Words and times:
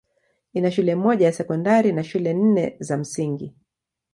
Ina 0.53 0.71
shule 0.71 0.95
moja 0.95 1.25
ya 1.25 1.33
sekondari 1.33 1.91
na 1.91 2.03
shule 2.03 2.33
nne 2.33 2.75
za 2.79 2.97
msingi. 2.97 3.55